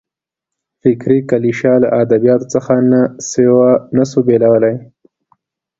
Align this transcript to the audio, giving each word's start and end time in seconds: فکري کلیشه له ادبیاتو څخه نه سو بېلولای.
فکري 0.81 1.19
کلیشه 1.29 1.73
له 1.83 1.87
ادبیاتو 2.01 2.45
څخه 2.53 2.73
نه 3.95 4.01
سو 4.11 4.19
بېلولای. 4.27 4.75